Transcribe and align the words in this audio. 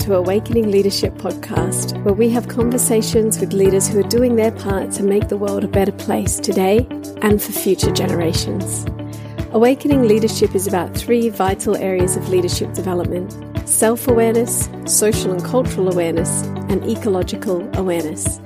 to 0.00 0.14
Awakening 0.14 0.70
Leadership 0.70 1.12
Podcast, 1.14 2.02
where 2.04 2.14
we 2.14 2.30
have 2.30 2.48
conversations 2.48 3.38
with 3.38 3.52
leaders 3.52 3.86
who 3.86 4.00
are 4.00 4.08
doing 4.08 4.34
their 4.34 4.50
part 4.50 4.90
to 4.92 5.02
make 5.02 5.28
the 5.28 5.36
world 5.36 5.62
a 5.62 5.68
better 5.68 5.92
place 5.92 6.38
today 6.40 6.86
and 7.20 7.42
for 7.42 7.52
future 7.52 7.92
generations. 7.92 8.86
Awakening 9.50 10.08
Leadership 10.08 10.54
is 10.54 10.66
about 10.66 10.96
three 10.96 11.28
vital 11.28 11.76
areas 11.76 12.16
of 12.16 12.30
leadership 12.30 12.72
development 12.72 13.36
self 13.68 14.08
awareness, 14.08 14.70
social 14.86 15.32
and 15.32 15.44
cultural 15.44 15.92
awareness, 15.92 16.44
and 16.70 16.82
ecological 16.84 17.68
awareness. 17.78 18.40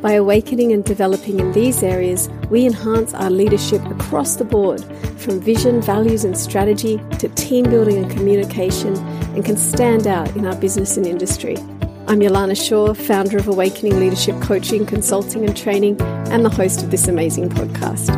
By 0.00 0.12
awakening 0.12 0.72
and 0.72 0.84
developing 0.84 1.38
in 1.38 1.52
these 1.52 1.82
areas, 1.82 2.30
we 2.48 2.66
enhance 2.66 3.12
our 3.12 3.30
leadership 3.30 3.84
across 3.86 4.36
the 4.36 4.44
board, 4.44 4.82
from 5.18 5.40
vision, 5.40 5.82
values, 5.82 6.24
and 6.24 6.36
strategy 6.36 6.98
team 7.30 7.64
building 7.64 7.96
and 7.96 8.10
communication, 8.10 8.96
and 9.34 9.44
can 9.44 9.56
stand 9.56 10.06
out 10.06 10.34
in 10.36 10.46
our 10.46 10.56
business 10.56 10.96
and 10.96 11.06
industry. 11.06 11.56
I'm 12.06 12.20
Yolana 12.20 12.54
Shaw, 12.54 12.92
founder 12.92 13.38
of 13.38 13.48
Awakening 13.48 13.98
Leadership 13.98 14.40
Coaching, 14.42 14.84
Consulting, 14.84 15.44
and 15.44 15.56
Training, 15.56 16.00
and 16.02 16.44
the 16.44 16.50
host 16.50 16.82
of 16.82 16.90
this 16.90 17.08
amazing 17.08 17.48
podcast. 17.48 18.10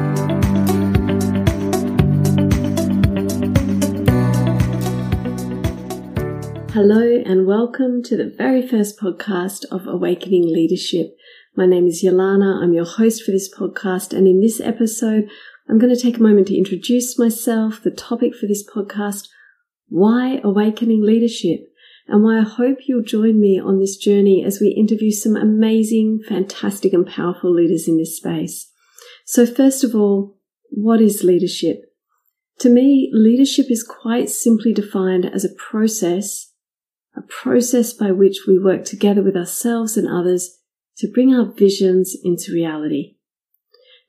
Hello, 6.72 7.22
and 7.24 7.46
welcome 7.46 8.02
to 8.02 8.16
the 8.18 8.28
very 8.28 8.66
first 8.66 9.00
podcast 9.00 9.64
of 9.70 9.86
Awakening 9.86 10.52
Leadership. 10.52 11.16
My 11.56 11.64
name 11.64 11.86
is 11.86 12.04
Yolana. 12.04 12.62
I'm 12.62 12.74
your 12.74 12.84
host 12.84 13.22
for 13.22 13.30
this 13.30 13.48
podcast. 13.48 14.12
And 14.12 14.28
in 14.28 14.42
this 14.42 14.60
episode, 14.60 15.26
I'm 15.68 15.78
going 15.78 15.94
to 15.94 16.00
take 16.00 16.18
a 16.18 16.22
moment 16.22 16.46
to 16.48 16.56
introduce 16.56 17.18
myself, 17.18 17.82
the 17.82 17.90
topic 17.90 18.34
for 18.34 18.46
this 18.46 18.64
podcast, 18.68 19.28
why 19.88 20.40
awakening 20.42 21.02
leadership, 21.02 21.60
and 22.08 22.22
why 22.22 22.38
I 22.38 22.42
hope 22.42 22.78
you'll 22.86 23.02
join 23.02 23.40
me 23.40 23.60
on 23.60 23.80
this 23.80 23.96
journey 23.96 24.44
as 24.44 24.60
we 24.60 24.68
interview 24.68 25.10
some 25.10 25.34
amazing, 25.34 26.20
fantastic, 26.28 26.92
and 26.92 27.06
powerful 27.06 27.52
leaders 27.52 27.88
in 27.88 27.96
this 27.96 28.16
space. 28.16 28.70
So, 29.24 29.44
first 29.44 29.82
of 29.82 29.94
all, 29.94 30.38
what 30.70 31.00
is 31.00 31.24
leadership? 31.24 31.82
To 32.60 32.68
me, 32.68 33.10
leadership 33.12 33.66
is 33.70 33.82
quite 33.82 34.30
simply 34.30 34.72
defined 34.72 35.26
as 35.26 35.44
a 35.44 35.54
process, 35.54 36.52
a 37.16 37.22
process 37.22 37.92
by 37.92 38.12
which 38.12 38.46
we 38.46 38.58
work 38.58 38.84
together 38.84 39.22
with 39.22 39.36
ourselves 39.36 39.96
and 39.96 40.08
others 40.08 40.58
to 40.98 41.10
bring 41.12 41.34
our 41.34 41.52
visions 41.52 42.16
into 42.22 42.52
reality. 42.52 43.15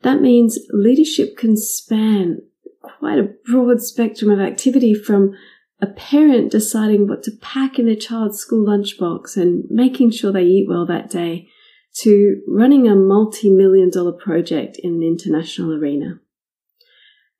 That 0.01 0.21
means 0.21 0.59
leadership 0.71 1.37
can 1.37 1.57
span 1.57 2.41
quite 2.81 3.19
a 3.19 3.33
broad 3.45 3.81
spectrum 3.81 4.31
of 4.31 4.39
activity 4.39 4.93
from 4.93 5.33
a 5.81 5.87
parent 5.87 6.51
deciding 6.51 7.07
what 7.07 7.23
to 7.23 7.31
pack 7.41 7.77
in 7.77 7.85
their 7.85 7.95
child's 7.95 8.39
school 8.39 8.65
lunchbox 8.65 9.37
and 9.37 9.65
making 9.69 10.11
sure 10.11 10.31
they 10.31 10.43
eat 10.43 10.67
well 10.67 10.85
that 10.85 11.09
day 11.09 11.47
to 11.93 12.41
running 12.47 12.87
a 12.87 12.95
multi 12.95 13.49
million 13.49 13.89
dollar 13.89 14.11
project 14.11 14.77
in 14.81 14.95
an 14.95 15.03
international 15.03 15.73
arena. 15.73 16.19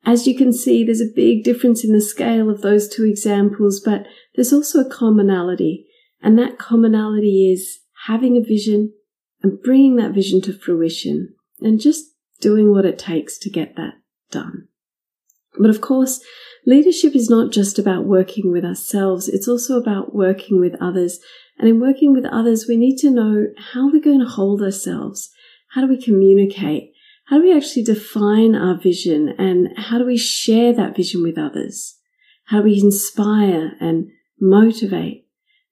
As 0.05 0.25
you 0.25 0.35
can 0.35 0.53
see, 0.53 0.83
there's 0.83 1.01
a 1.01 1.13
big 1.15 1.43
difference 1.43 1.83
in 1.83 1.91
the 1.91 2.01
scale 2.01 2.49
of 2.49 2.61
those 2.61 2.87
two 2.87 3.05
examples, 3.05 3.81
but 3.83 4.05
there's 4.35 4.53
also 4.53 4.79
a 4.79 4.89
commonality, 4.89 5.85
and 6.21 6.39
that 6.39 6.57
commonality 6.57 7.51
is 7.51 7.79
having 8.05 8.37
a 8.37 8.41
vision 8.41 8.93
and 9.43 9.61
bringing 9.61 9.97
that 9.97 10.13
vision 10.13 10.41
to 10.41 10.53
fruition 10.53 11.35
and 11.59 11.79
just 11.79 12.05
doing 12.39 12.71
what 12.71 12.85
it 12.85 12.99
takes 12.99 13.37
to 13.39 13.49
get 13.49 13.75
that 13.75 13.93
done. 14.31 14.67
But 15.59 15.69
of 15.69 15.81
course, 15.81 16.21
leadership 16.65 17.15
is 17.15 17.29
not 17.29 17.51
just 17.51 17.79
about 17.79 18.05
working 18.05 18.51
with 18.51 18.63
ourselves, 18.63 19.27
it's 19.27 19.47
also 19.47 19.79
about 19.79 20.13
working 20.13 20.59
with 20.59 20.75
others. 20.81 21.19
And 21.57 21.67
in 21.67 21.79
working 21.79 22.13
with 22.13 22.25
others, 22.25 22.67
we 22.67 22.77
need 22.77 22.97
to 22.97 23.09
know 23.09 23.47
how 23.73 23.91
we're 23.91 24.01
going 24.01 24.19
to 24.19 24.27
hold 24.27 24.61
ourselves. 24.61 25.31
How 25.71 25.81
do 25.81 25.87
we 25.87 26.01
communicate? 26.01 26.91
How 27.25 27.37
do 27.37 27.43
we 27.43 27.55
actually 27.55 27.83
define 27.83 28.55
our 28.55 28.77
vision? 28.77 29.29
And 29.39 29.69
how 29.77 29.97
do 29.97 30.05
we 30.05 30.17
share 30.17 30.71
that 30.73 30.95
vision 30.95 31.23
with 31.23 31.37
others? 31.37 31.97
How 32.45 32.59
do 32.59 32.65
we 32.65 32.79
inspire 32.79 33.71
and 33.79 34.09
motivate? 34.39 35.25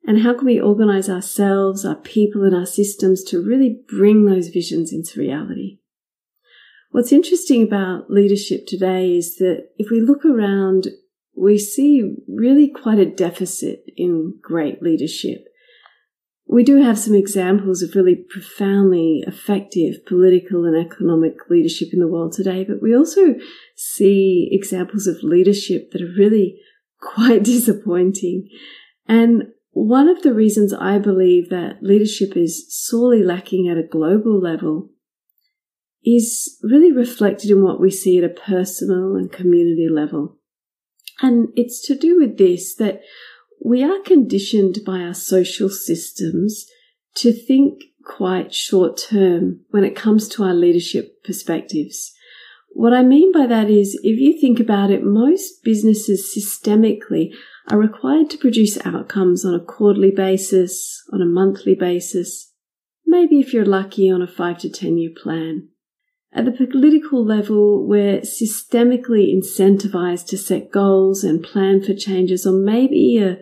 And 0.08 0.22
how 0.22 0.34
can 0.34 0.46
we 0.46 0.60
organize 0.60 1.10
ourselves, 1.10 1.86
our 1.86 1.96
people, 1.96 2.44
and 2.44 2.56
our 2.56 2.66
systems 2.66 3.24
to 3.26 3.42
really 3.42 3.82
bring 3.88 4.26
those 4.26 4.50
visions 4.50 4.92
into 4.92 5.20
reality? 5.20 5.80
What's 6.96 7.12
interesting 7.12 7.62
about 7.62 8.10
leadership 8.10 8.68
today 8.68 9.18
is 9.18 9.36
that 9.36 9.68
if 9.78 9.90
we 9.92 10.00
look 10.00 10.24
around, 10.24 10.88
we 11.36 11.58
see 11.58 12.16
really 12.26 12.70
quite 12.70 13.00
a 13.00 13.06
deficit 13.06 13.84
in 13.98 14.40
great 14.42 14.82
leadership. 14.82 15.44
We 16.48 16.64
do 16.64 16.82
have 16.82 16.98
some 16.98 17.14
examples 17.14 17.82
of 17.82 17.96
really 17.96 18.16
profoundly 18.16 19.26
effective 19.28 20.06
political 20.06 20.64
and 20.64 20.78
economic 20.78 21.34
leadership 21.50 21.90
in 21.92 22.00
the 22.00 22.08
world 22.08 22.32
today, 22.32 22.64
but 22.64 22.82
we 22.82 22.96
also 22.96 23.36
see 23.76 24.48
examples 24.54 25.06
of 25.06 25.22
leadership 25.22 25.92
that 25.92 26.02
are 26.02 26.16
really 26.18 26.62
quite 27.02 27.44
disappointing. 27.44 28.48
And 29.06 29.48
one 29.72 30.08
of 30.08 30.22
the 30.22 30.34
reasons 30.34 30.72
I 30.72 31.00
believe 31.00 31.50
that 31.50 31.80
leadership 31.82 32.38
is 32.38 32.66
sorely 32.70 33.22
lacking 33.22 33.68
at 33.68 33.78
a 33.78 33.86
global 33.86 34.40
level 34.40 34.92
is 36.06 36.60
really 36.62 36.92
reflected 36.92 37.50
in 37.50 37.64
what 37.64 37.82
we 37.82 37.90
see 37.90 38.18
at 38.18 38.24
a 38.24 38.30
personal 38.30 39.16
and 39.16 39.32
community 39.32 39.88
level. 39.90 40.38
And 41.22 41.50
it's 41.56 41.86
to 41.88 41.98
do 41.98 42.20
with 42.20 42.38
this 42.38 42.76
that 42.76 43.02
we 43.64 43.84
are 43.84 44.02
conditioned 44.04 44.80
by 44.86 45.00
our 45.00 45.14
social 45.14 45.70
systems 45.70 46.66
to 47.16 47.32
think 47.32 47.82
quite 48.04 48.54
short 48.54 48.98
term 48.98 49.62
when 49.70 49.84
it 49.84 49.96
comes 49.96 50.28
to 50.30 50.44
our 50.44 50.54
leadership 50.54 51.24
perspectives. 51.24 52.14
What 52.70 52.94
I 52.94 53.04
mean 53.04 53.32
by 53.32 53.48
that 53.48 53.70
is, 53.70 54.00
if 54.04 54.20
you 54.20 54.40
think 54.40 54.60
about 54.60 54.92
it, 54.92 55.04
most 55.04 55.64
businesses 55.64 56.32
systemically 56.38 57.32
are 57.70 57.80
required 57.80 58.30
to 58.32 58.38
produce 58.38 58.78
outcomes 58.86 59.46
on 59.46 59.56
a 59.56 59.64
quarterly 59.64 60.12
basis, 60.12 61.02
on 61.12 61.22
a 61.22 61.26
monthly 61.26 61.74
basis, 61.74 62.52
maybe 63.08 63.40
if 63.40 63.54
you're 63.54 63.66
lucky 63.66 64.12
on 64.12 64.22
a 64.22 64.28
five 64.28 64.60
to 64.60 64.70
10 64.70 64.98
year 64.98 65.12
plan. 65.16 65.70
At 66.36 66.44
the 66.44 66.52
political 66.52 67.26
level, 67.26 67.88
we're 67.88 68.20
systemically 68.20 69.34
incentivized 69.34 70.28
to 70.28 70.38
set 70.38 70.70
goals 70.70 71.24
and 71.24 71.42
plan 71.42 71.82
for 71.82 71.94
changes 71.94 72.46
on 72.46 72.66
maybe 72.66 73.18
a 73.20 73.38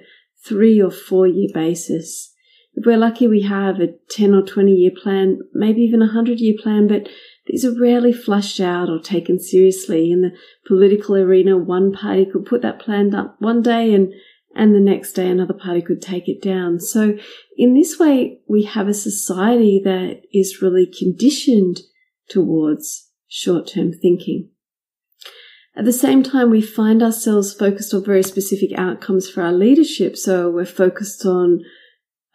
three 0.46 0.80
or 0.80 0.92
four 0.92 1.26
year 1.26 1.50
basis. 1.52 2.32
If 2.76 2.86
we're 2.86 2.98
lucky, 2.98 3.28
we 3.28 3.42
have 3.42 3.80
a 3.80 3.94
10 4.10 4.36
or 4.36 4.44
20 4.44 4.72
year 4.72 4.92
plan, 4.92 5.40
maybe 5.56 5.82
even 5.82 6.04
a 6.04 6.06
100 6.06 6.40
year 6.40 6.54
plan, 6.62 6.88
but 6.88 7.10
these 7.48 7.66
are 7.66 7.82
rarely 7.82 8.14
flushed 8.14 8.60
out 8.60 8.90
or 8.90 9.00
taken 9.00 9.40
seriously. 9.40 10.12
In 10.12 10.22
the 10.22 10.32
political 10.68 11.16
arena, 11.16 11.58
one 11.58 11.94
party 11.94 12.28
could 12.32 12.46
put 12.46 12.62
that 12.62 12.80
plan 12.80 13.16
up 13.16 13.38
one 13.40 13.64
day 13.64 13.92
and 13.96 14.14
and 14.56 14.76
the 14.76 14.80
next 14.80 15.14
day 15.14 15.32
another 15.32 15.56
party 15.56 15.82
could 15.82 16.00
take 16.00 16.30
it 16.30 16.40
down. 16.40 16.80
So 16.80 17.18
in 17.58 17.74
this 17.74 17.98
way, 17.98 18.38
we 18.48 18.64
have 18.66 18.88
a 18.88 18.94
society 18.94 19.82
that 19.84 20.22
is 20.32 20.62
really 20.62 20.86
conditioned 20.86 21.80
towards 22.30 23.10
short-term 23.28 23.92
thinking. 23.94 24.50
At 25.76 25.86
the 25.86 25.94
same 25.94 26.22
time, 26.22 26.52
we 26.52 26.62
find 26.62 27.02
ourselves 27.02 27.54
focused 27.54 27.94
on 27.94 28.06
very 28.06 28.22
specific 28.22 28.78
outcomes 28.78 29.28
for 29.30 29.42
our 29.42 29.52
leadership. 29.52 30.16
So 30.16 30.50
we're 30.50 30.66
focused 30.66 31.26
on 31.26 31.62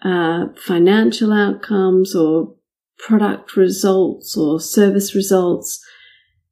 uh, 0.02 0.46
financial 0.56 1.32
outcomes 1.32 2.16
or 2.16 2.56
product 2.98 3.56
results 3.56 4.36
or 4.36 4.60
service 4.60 5.14
results. 5.14 5.84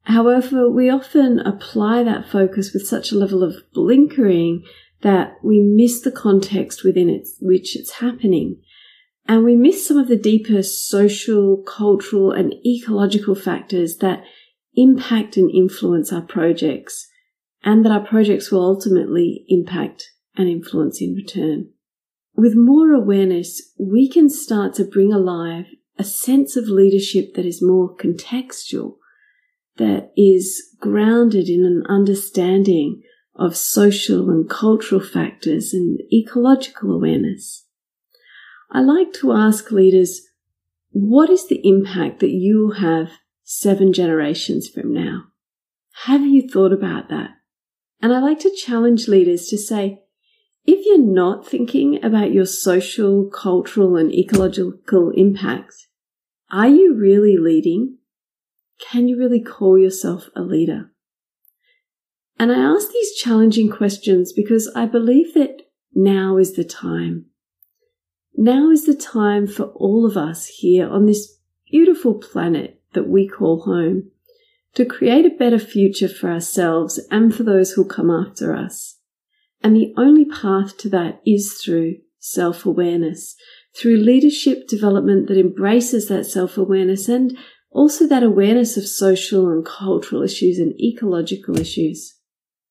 However, 0.03 0.71
we 0.71 0.89
often 0.89 1.41
apply 1.41 2.05
that 2.05 2.29
focus 2.31 2.73
with 2.73 2.87
such 2.87 3.11
a 3.11 3.19
level 3.19 3.43
of 3.43 3.57
blinkering 3.75 4.63
that 5.03 5.35
we 5.43 5.61
miss 5.61 6.01
the 6.01 6.13
context 6.13 6.85
within 6.85 7.11
it, 7.11 7.27
which 7.41 7.77
it's 7.77 7.95
happening. 7.95 8.63
And 9.29 9.45
we 9.45 9.57
miss 9.57 9.87
some 9.87 9.97
of 9.97 10.09
the 10.09 10.17
deeper 10.17 10.63
social, 10.63 11.57
cultural, 11.63 12.31
and 12.31 12.55
ecological 12.65 13.35
factors 13.35 13.97
that 13.99 14.23
impact 14.75 15.37
and 15.37 15.51
influence 15.51 16.13
our 16.13 16.23
projects, 16.23 17.09
and 17.65 17.85
that 17.85 17.93
our 17.93 18.07
projects 18.07 18.53
will 18.53 18.63
ultimately 18.63 19.45
impact 19.49 20.05
and 20.37 20.49
influence 20.49 21.01
in 21.01 21.15
return. 21.15 21.71
With 22.37 22.55
more 22.55 22.93
awareness, 22.93 23.73
we 23.79 24.09
can 24.09 24.29
start 24.29 24.75
to 24.75 24.85
bring 24.85 25.13
alive 25.13 25.65
a 25.99 26.05
sense 26.05 26.57
of 26.57 26.69
leadership 26.69 27.35
that 27.35 27.47
is 27.47 27.63
more 27.63 27.97
contextual, 27.97 28.97
that 29.79 30.13
is 30.17 30.63
grounded 30.79 31.49
in 31.49 31.65
an 31.65 31.85
understanding 31.89 33.03
of 33.35 33.57
social 33.57 34.31
and 34.31 34.49
cultural 34.49 35.01
factors 35.01 35.73
and 35.73 36.01
ecological 36.13 36.93
awareness. 36.93 37.66
I 38.77 38.81
like 38.81 39.15
to 39.15 39.33
ask 39.33 39.71
leaders, 39.71 40.21
what 40.91 41.31
is 41.31 41.49
the 41.49 41.67
impact 41.67 42.21
that 42.21 42.33
you 42.33 42.59
will 42.59 42.75
have 42.75 43.09
seven 43.43 43.91
generations 43.91 44.69
from 44.69 44.93
now? 44.93 45.29
Have 46.05 46.21
you 46.21 46.47
thought 46.47 46.75
about 46.75 47.09
that? 47.09 47.31
And 48.03 48.13
I 48.13 48.19
like 48.21 48.39
to 48.41 48.55
challenge 48.55 49.09
leaders 49.09 49.47
to 49.47 49.57
say, 49.57 50.01
if 50.67 50.85
you're 50.85 50.99
not 50.99 51.49
thinking 51.49 52.05
about 52.05 52.35
your 52.35 52.45
social, 52.45 53.31
cultural, 53.31 53.97
and 53.97 54.13
ecological 54.13 55.11
impact, 55.17 55.73
are 56.51 56.69
you 56.69 56.95
really 56.95 57.39
leading? 57.39 57.97
Can 58.79 59.09
you 59.09 59.17
really 59.19 59.41
call 59.41 59.79
yourself 59.79 60.29
a 60.37 60.43
leader? 60.43 60.91
And 62.39 62.53
I 62.53 62.59
ask 62.59 62.91
these 62.93 63.15
challenging 63.15 63.71
questions 63.71 64.35
because 64.35 64.71
I 64.77 64.85
believe 64.85 65.33
that 65.33 65.63
now 65.95 66.37
is 66.37 66.57
the 66.57 66.65
time. 66.65 67.31
Now 68.37 68.71
is 68.71 68.85
the 68.85 68.95
time 68.95 69.47
for 69.47 69.65
all 69.75 70.05
of 70.05 70.17
us 70.17 70.47
here 70.47 70.87
on 70.87 71.07
this 71.07 71.39
beautiful 71.71 72.15
planet 72.15 72.81
that 72.93 73.09
we 73.09 73.27
call 73.27 73.63
home 73.63 74.11
to 74.75 74.85
create 74.85 75.25
a 75.25 75.31
better 75.31 75.59
future 75.59 76.09
for 76.09 76.31
ourselves 76.31 77.01
and 77.11 77.35
for 77.35 77.45
those 77.45 77.73
who'll 77.73 77.87
come 77.87 78.11
after 78.11 78.55
us. 78.55 78.99
And 79.63 79.75
the 79.75 79.95
only 79.97 80.27
path 80.27 80.77
to 80.79 80.91
that 80.91 81.23
is 81.25 81.55
through 81.55 81.97
self 82.19 82.67
awareness, 82.67 83.37
through 83.75 83.97
leadership 83.97 84.69
development 84.69 85.29
that 85.29 85.39
embraces 85.39 86.09
that 86.09 86.27
self 86.27 86.59
awareness 86.59 87.09
and 87.09 87.37
also 87.71 88.07
that 88.07 88.23
awareness 88.23 88.77
of 88.77 88.87
social 88.87 89.49
and 89.51 89.65
cultural 89.65 90.23
issues 90.23 90.59
and 90.59 90.79
ecological 90.79 91.59
issues. 91.59 92.17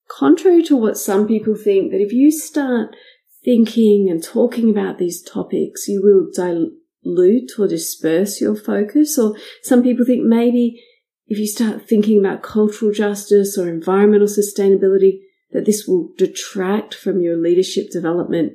Contrary 0.08 0.62
to 0.62 0.76
what 0.76 0.98
some 0.98 1.28
people 1.28 1.56
think, 1.56 1.92
that 1.92 2.02
if 2.02 2.14
you 2.14 2.30
start 2.30 2.96
thinking 3.46 4.10
and 4.10 4.22
talking 4.22 4.70
about 4.70 4.98
these 4.98 5.22
topics, 5.22 5.88
you 5.88 6.02
will 6.04 6.30
dilute 6.34 7.52
or 7.58 7.68
disperse 7.68 8.42
your 8.42 8.56
focus. 8.56 9.18
Or 9.18 9.38
some 9.62 9.84
people 9.84 10.06
think 10.06 10.26
maybe 10.26 10.84
if 11.28 11.38
you 11.38 11.48
start 11.48 11.88
thinking 11.88 12.20
about 12.20 12.44
cultural 12.44 12.92
justice 12.92 13.58
or 13.58 13.70
environmental 13.70 14.28
sustainability, 14.28 15.20
that 15.52 15.66
this 15.66 15.88
will 15.88 16.10
detract 16.18 16.94
from 16.94 17.22
your 17.22 17.38
leadership 17.38 17.90
development. 17.92 18.54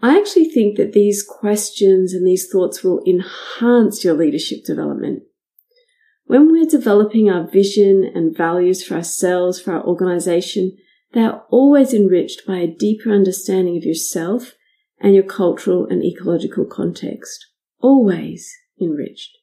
I 0.00 0.18
actually 0.18 0.48
think 0.50 0.76
that 0.76 0.92
these 0.92 1.22
questions 1.22 2.14
and 2.14 2.26
these 2.26 2.48
thoughts 2.50 2.82
will 2.82 3.02
enhance 3.06 4.04
your 4.04 4.14
leadership 4.14 4.64
development. 4.64 5.24
When 6.24 6.52
we're 6.52 6.66
developing 6.66 7.30
our 7.30 7.46
vision 7.46 8.10
and 8.14 8.36
values 8.36 8.84
for 8.84 8.94
ourselves, 8.94 9.60
for 9.60 9.72
our 9.72 9.84
organization, 9.84 10.76
they 11.12 11.20
are 11.20 11.44
always 11.50 11.94
enriched 11.94 12.46
by 12.46 12.58
a 12.58 12.66
deeper 12.66 13.10
understanding 13.10 13.76
of 13.76 13.84
yourself 13.84 14.54
and 15.00 15.14
your 15.14 15.24
cultural 15.24 15.86
and 15.86 16.04
ecological 16.04 16.64
context. 16.64 17.46
Always 17.80 18.52
enriched. 18.80 19.38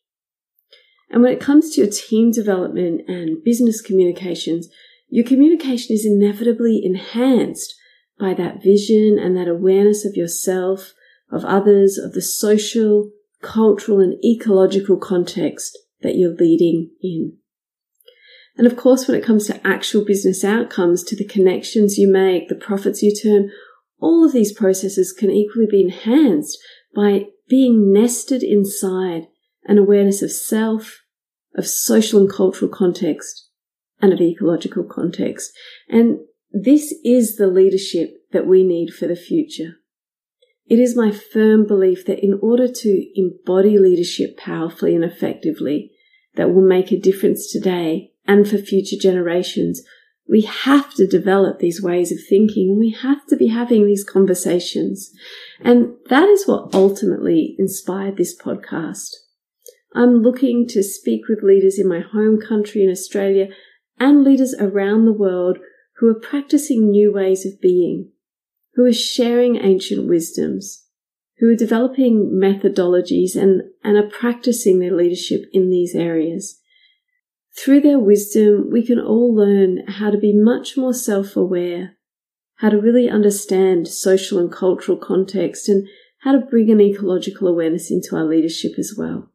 And 1.10 1.24
when 1.24 1.32
it 1.32 1.40
comes 1.40 1.72
to 1.72 1.82
your 1.82 1.90
team 1.90 2.32
development 2.32 3.02
and 3.08 3.44
business 3.44 3.82
communications, 3.82 4.68
your 5.10 5.26
communication 5.26 5.96
is 5.96 6.06
inevitably 6.06 6.82
enhanced 6.84 7.76
by 8.20 8.34
that 8.34 8.62
vision 8.62 9.18
and 9.20 9.36
that 9.38 9.48
awareness 9.48 10.06
of 10.06 10.16
yourself, 10.16 10.94
of 11.32 11.46
others, 11.46 11.98
of 11.98 12.14
the 12.14 12.22
social, 12.22 13.12
cultural, 13.42 14.00
and 14.00 14.18
ecological 14.24 14.98
context 14.98 15.78
that 16.02 16.16
you're 16.16 16.36
leading 16.36 16.92
in. 17.02 17.38
And 18.58 18.68
of 18.68 18.78
course, 18.78 19.08
when 19.08 19.18
it 19.18 19.24
comes 19.24 19.48
to 19.48 19.68
actual 19.68 20.06
business 20.06 20.44
outcomes, 20.44 21.04
to 21.04 21.16
the 21.16 21.28
connections 21.28 21.98
you 21.98 22.12
make, 22.12 22.48
the 22.48 22.56
profits 22.56 23.04
you 23.04 23.14
turn, 23.14 23.52
all 24.00 24.26
of 24.26 24.34
these 24.34 24.54
processes 24.54 25.12
can 25.12 25.30
equally 25.30 25.68
be 25.70 25.82
enhanced 25.82 26.58
by 26.96 27.26
being 27.50 27.92
nested 27.92 28.44
inside 28.44 29.28
an 29.66 29.78
awareness 29.78 30.22
of 30.22 30.32
self, 30.32 31.02
of 31.56 31.68
social 31.68 32.20
and 32.20 32.32
cultural 32.32 32.72
context, 32.72 33.50
and 34.02 34.14
of 34.14 34.22
ecological 34.22 34.84
context. 34.84 35.52
And 35.90 36.20
this 36.52 36.94
is 37.04 37.36
the 37.36 37.48
leadership 37.48 38.14
that 38.32 38.48
we 38.48 38.64
need 38.64 38.94
for 38.94 39.08
the 39.08 39.16
future. 39.16 39.76
It 40.68 40.80
is 40.80 40.96
my 40.96 41.12
firm 41.12 41.68
belief 41.68 42.06
that 42.06 42.24
in 42.24 42.40
order 42.42 42.68
to 42.68 43.06
embody 43.16 43.78
leadership 43.78 44.38
powerfully 44.38 44.96
and 44.96 45.04
effectively 45.04 45.92
that 46.36 46.54
will 46.54 46.68
make 46.68 46.92
a 46.92 47.00
difference 47.00 47.52
today 47.52 48.12
and 48.28 48.48
for 48.48 48.58
future 48.58 48.98
generations, 49.00 49.82
we 50.28 50.42
have 50.42 50.94
to 50.96 51.06
develop 51.06 51.60
these 51.60 51.82
ways 51.82 52.12
of 52.12 52.18
thinking 52.28 52.70
and 52.70 52.80
we 52.80 52.92
have 52.92 53.26
to 53.28 53.36
be 53.36 53.48
having 53.48 53.86
these 53.86 54.04
conversations. 54.04 55.12
And 55.62 55.94
that 56.10 56.28
is 56.28 56.48
what 56.48 56.74
ultimately 56.74 57.56
inspired 57.60 58.18
this 58.18 58.36
podcast. 58.36 59.10
I'm 59.94 60.22
looking 60.22 60.68
to 60.70 60.84
speak 60.84 61.28
with 61.30 61.44
leaders 61.44 61.80
in 61.80 61.88
my 61.88 62.00
home 62.00 62.40
country 62.42 62.84
in 62.84 62.90
Australia 62.90 63.48
and 64.00 64.24
leaders 64.24 64.56
around 64.60 65.06
the 65.06 65.14
world 65.14 65.60
who 65.98 66.10
are 66.10 66.20
practicing 66.20 66.90
new 66.90 67.14
ways 67.14 67.46
of 67.46 67.62
being 67.62 68.12
who 68.76 68.86
are 68.86 68.94
sharing 68.94 69.56
ancient 69.56 70.08
wisdoms, 70.08 70.86
who 71.40 71.50
are 71.50 71.56
developing 71.56 72.40
methodologies 72.42 73.36
and, 73.36 73.62
and 73.84 73.98
are 73.98 74.10
practicing 74.10 74.80
their 74.80 74.96
leadership 74.96 75.42
in 75.54 75.70
these 75.70 75.96
areas. 75.96 76.60
Through 77.58 77.82
their 77.82 78.00
wisdom, 78.00 78.70
we 78.72 78.86
can 78.86 79.00
all 79.00 79.34
learn 79.34 79.88
how 79.88 80.12
to 80.12 80.18
be 80.18 80.34
much 80.36 80.76
more 80.76 80.94
self 80.94 81.36
aware, 81.36 81.96
how 82.56 82.70
to 82.70 82.78
really 82.78 83.10
understand 83.10 83.88
social 83.88 84.40
and 84.40 84.52
cultural 84.52 84.98
context, 84.98 85.70
and 85.70 85.88
how 86.20 86.34
to 86.34 86.40
bring 86.40 86.70
an 86.70 86.82
ecological 86.82 87.48
awareness 87.48 87.90
into 87.90 88.16
our 88.16 88.26
leadership 88.26 88.74
as 88.78 88.94
well. 88.98 89.32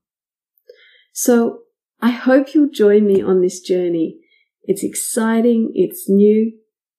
So, 1.12 1.60
I 2.02 2.10
hope 2.10 2.54
you'll 2.54 2.70
join 2.70 3.06
me 3.06 3.22
on 3.22 3.40
this 3.40 3.60
journey. 3.60 4.18
It's 4.62 4.84
exciting, 4.84 5.72
it's 5.74 6.08
new, 6.08 6.52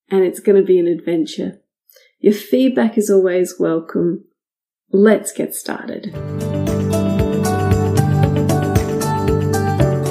and 0.10 0.24
it's 0.24 0.40
going 0.40 0.60
to 0.60 0.66
be 0.66 0.80
an 0.80 0.88
adventure. 0.88 1.62
Your 2.20 2.34
feedback 2.34 2.98
is 2.98 3.10
always 3.10 3.60
welcome. 3.60 4.26
Let's 4.92 5.32
get 5.32 5.56
started. 5.56 6.14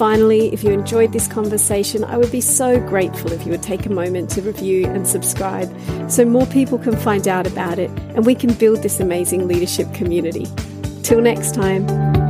Finally, 0.00 0.50
if 0.50 0.64
you 0.64 0.70
enjoyed 0.70 1.12
this 1.12 1.28
conversation, 1.28 2.04
I 2.04 2.16
would 2.16 2.32
be 2.32 2.40
so 2.40 2.80
grateful 2.88 3.32
if 3.32 3.44
you 3.44 3.52
would 3.52 3.62
take 3.62 3.84
a 3.84 3.90
moment 3.90 4.30
to 4.30 4.40
review 4.40 4.86
and 4.86 5.06
subscribe 5.06 5.70
so 6.10 6.24
more 6.24 6.46
people 6.46 6.78
can 6.78 6.96
find 6.96 7.28
out 7.28 7.46
about 7.46 7.78
it 7.78 7.90
and 8.14 8.24
we 8.24 8.34
can 8.34 8.54
build 8.54 8.82
this 8.82 8.98
amazing 8.98 9.46
leadership 9.46 9.92
community. 9.92 10.46
Till 11.02 11.20
next 11.20 11.54
time. 11.54 12.29